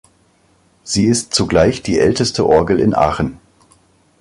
[0.83, 3.37] Sie ist zugleich die älteste Orgel in Aachen.